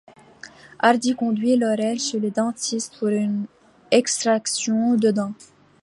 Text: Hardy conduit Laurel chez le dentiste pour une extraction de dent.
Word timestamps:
Hardy 0.79 1.13
conduit 1.13 1.57
Laurel 1.57 1.99
chez 1.99 2.17
le 2.19 2.31
dentiste 2.31 2.97
pour 2.97 3.09
une 3.09 3.45
extraction 3.91 4.95
de 4.95 5.11
dent. 5.11 5.33